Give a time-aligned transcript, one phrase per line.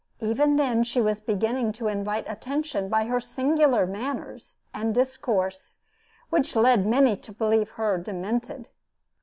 [0.19, 5.77] Even then she was beginning to invite attention by her singular manners and discourse,
[6.31, 8.69] which led many to believe her demented.